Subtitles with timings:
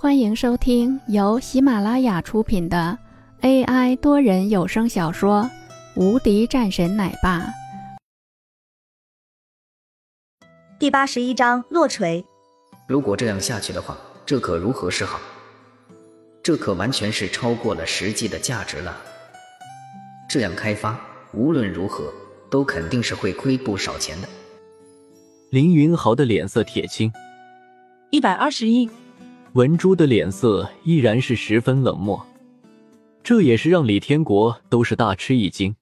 [0.00, 2.96] 欢迎收听由喜马拉雅出品的
[3.40, 5.42] AI 多人有声小说
[6.00, 7.40] 《无敌战神奶爸》
[10.78, 12.24] 第八十一章落锤。
[12.86, 15.18] 如果这样下去的话，这可如何是好？
[16.44, 18.96] 这可完全是超过了实际的价值了。
[20.30, 20.96] 这样开发，
[21.34, 22.04] 无论如何
[22.48, 24.28] 都肯定是会亏不少钱的。
[25.50, 27.12] 林云豪的脸色铁青，
[28.12, 28.88] 一百二十亿。
[29.54, 32.26] 文珠的脸色依然是十分冷漠，
[33.22, 35.74] 这也是让李天国都是大吃一惊。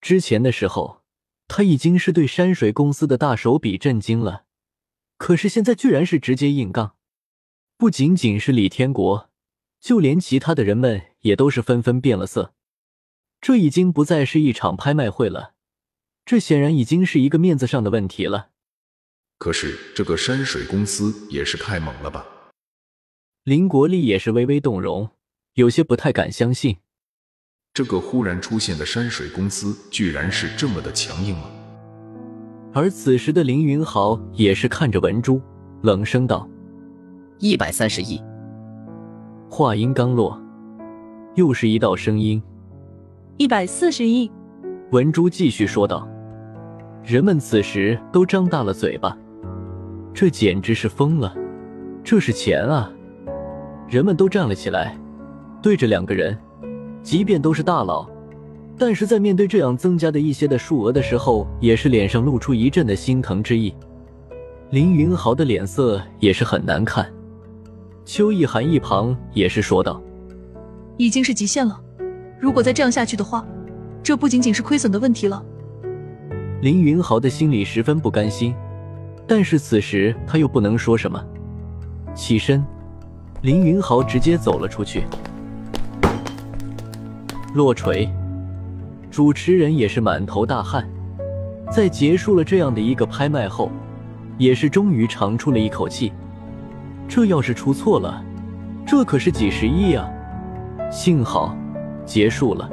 [0.00, 1.02] 之前的时候，
[1.48, 4.44] 他已经是对山水公司的大手笔震惊了，
[5.16, 6.94] 可是现在居然是直接硬杠。
[7.76, 9.28] 不仅仅是李天国，
[9.80, 12.54] 就连其他的人们也都是纷纷变了色。
[13.40, 15.54] 这已经不再是一场拍卖会了，
[16.24, 18.50] 这显然已经是一个面子上的问题了。
[19.36, 22.24] 可是这个山水公司也是太猛了吧！
[23.48, 25.08] 林国立也是微微动容，
[25.54, 26.76] 有些不太敢相信，
[27.72, 31.44] 这个忽然出现的山水公司居然是这么的强硬吗？
[32.74, 35.40] 而此时的林云豪也是看着文珠，
[35.80, 36.46] 冷声道
[37.40, 38.22] ：“一百三十亿。”
[39.48, 40.38] 话音刚落，
[41.34, 42.42] 又是一道声音
[43.38, 44.30] ：“一百四十亿。”
[44.92, 46.06] 文珠继续说道
[47.02, 49.16] ：“人们此时都张大了嘴巴，
[50.12, 51.34] 这简直是疯了，
[52.04, 52.92] 这是钱啊！”
[53.88, 54.94] 人们都站了起来，
[55.62, 56.36] 对着两个人，
[57.02, 58.06] 即便都是大佬，
[58.76, 63.74] 但是在面对这样增加的一些的数额的时候，也是脸上露出一阵的心疼之意。
[64.70, 67.10] 林云豪的脸色也是很难看。
[68.04, 70.02] 邱意涵一旁也是说道
[70.98, 71.80] ：“已经是极限了，
[72.38, 73.46] 如果再这样下去的话，
[74.02, 75.42] 这不仅仅是亏损的问题了。”
[76.60, 78.54] 林云豪的心里十分不甘心，
[79.26, 81.24] 但是此时他又不能说什么，
[82.14, 82.62] 起身。
[83.40, 85.04] 林云豪直接走了出去，
[87.54, 88.08] 落锤。
[89.12, 90.88] 主持人也是满头大汗，
[91.70, 93.70] 在结束了这样的一个拍卖后，
[94.38, 96.12] 也是终于长出了一口气。
[97.06, 98.22] 这要是出错了，
[98.84, 100.08] 这可是几十亿啊！
[100.90, 101.56] 幸好
[102.04, 102.68] 结束了，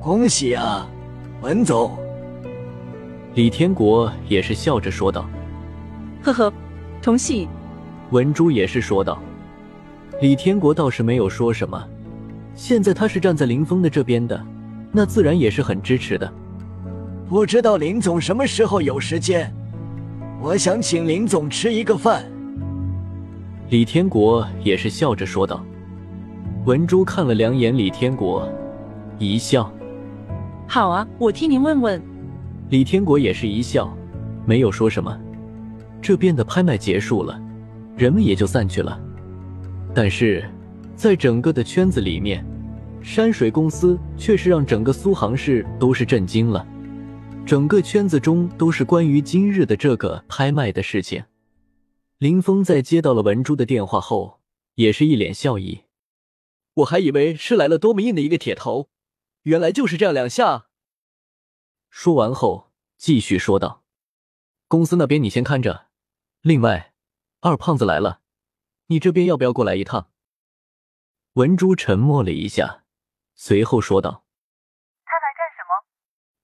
[0.00, 0.88] 恭喜啊，
[1.42, 1.94] 文总！
[3.34, 5.28] 李天国也是笑着说道
[6.24, 6.52] ：“呵呵，
[7.02, 7.46] 同喜。”
[8.10, 9.18] 文珠也是说道。
[10.18, 11.86] 李天国倒是没有说什么，
[12.54, 14.42] 现在他是站在林峰的这边的，
[14.90, 16.32] 那自然也是很支持的。
[17.28, 19.52] 不知道林总什么时候有时间，
[20.40, 22.24] 我想请林总吃一个饭。
[23.68, 25.62] 李天国也是笑着说道。
[26.64, 28.48] 文珠看了两眼李天国，
[29.18, 29.70] 一笑
[30.66, 32.02] ：“好啊，我替您问问。”
[32.70, 33.94] 李天国也是一笑，
[34.46, 35.16] 没有说什么。
[36.00, 37.38] 这边的拍卖结束了，
[37.96, 38.98] 人们也就散去了。
[39.96, 40.46] 但是，
[40.94, 42.44] 在整个的圈子里面，
[43.02, 46.68] 山水公司却是让整个苏杭市都是震惊了。
[47.46, 51.24] 整个圈子中都是关于今日的这个拍卖的事情。
[52.18, 54.42] 林峰在接到了文珠的电话后，
[54.74, 55.84] 也是一脸笑意。
[56.74, 58.90] 我还以为是来了多么硬的一个铁头，
[59.44, 60.66] 原来就是这样两下。
[61.88, 63.82] 说完后，继续说道
[64.68, 65.86] ：“公司那边你先看着，
[66.42, 66.92] 另外，
[67.40, 68.20] 二胖子来了。”
[68.86, 70.10] 你这边要不要过来一趟？
[71.32, 72.84] 文珠沉默了一下，
[73.34, 74.24] 随后说道
[75.04, 75.86] ：“他来干什么？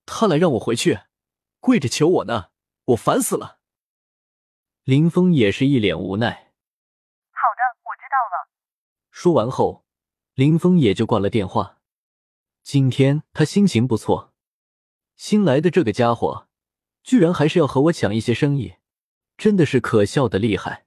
[0.05, 1.01] 他来让我回去，
[1.61, 2.51] 跪着求我呢，
[2.87, 3.61] 我烦死了。”
[4.85, 6.53] 林峰也是一脸无奈。
[7.31, 8.51] 好的，我知道了。
[9.11, 9.87] 说完后，
[10.35, 11.79] 林峰也就挂了电话。
[12.63, 14.35] 今天他心情不错，
[15.15, 16.49] 新来的这个家伙，
[17.03, 18.75] 居然还是要和我抢一些生意，
[19.37, 20.87] 真的是可笑的厉害。